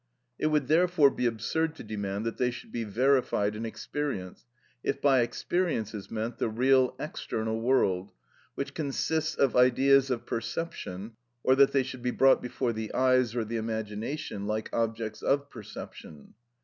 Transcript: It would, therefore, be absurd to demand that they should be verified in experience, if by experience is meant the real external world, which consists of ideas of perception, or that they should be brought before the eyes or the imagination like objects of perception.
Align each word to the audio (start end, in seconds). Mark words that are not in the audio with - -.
It 0.39 0.47
would, 0.47 0.65
therefore, 0.65 1.11
be 1.11 1.27
absurd 1.27 1.75
to 1.75 1.83
demand 1.83 2.25
that 2.25 2.37
they 2.37 2.49
should 2.49 2.71
be 2.71 2.83
verified 2.83 3.55
in 3.55 3.67
experience, 3.67 4.47
if 4.83 4.99
by 4.99 5.19
experience 5.21 5.93
is 5.93 6.09
meant 6.09 6.39
the 6.39 6.49
real 6.49 6.95
external 6.99 7.61
world, 7.61 8.11
which 8.55 8.73
consists 8.73 9.35
of 9.35 9.55
ideas 9.55 10.09
of 10.09 10.25
perception, 10.25 11.17
or 11.43 11.53
that 11.55 11.71
they 11.71 11.83
should 11.83 12.01
be 12.01 12.09
brought 12.09 12.41
before 12.41 12.73
the 12.73 12.91
eyes 12.95 13.35
or 13.35 13.45
the 13.45 13.57
imagination 13.57 14.47
like 14.47 14.71
objects 14.73 15.21
of 15.21 15.51
perception. 15.51 16.33